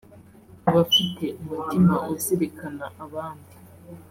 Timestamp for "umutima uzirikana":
1.41-2.85